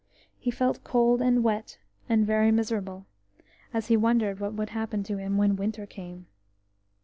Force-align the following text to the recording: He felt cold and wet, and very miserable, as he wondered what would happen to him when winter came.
He 0.39 0.49
felt 0.49 0.83
cold 0.83 1.21
and 1.21 1.43
wet, 1.43 1.77
and 2.09 2.25
very 2.25 2.51
miserable, 2.51 3.05
as 3.71 3.85
he 3.85 3.95
wondered 3.95 4.39
what 4.39 4.55
would 4.55 4.71
happen 4.71 5.03
to 5.03 5.17
him 5.17 5.37
when 5.37 5.55
winter 5.55 5.85
came. 5.85 6.25